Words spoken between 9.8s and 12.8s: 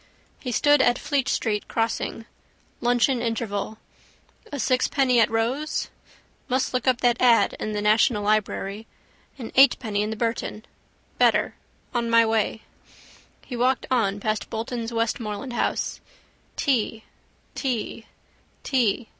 in the Burton. Better. On my way.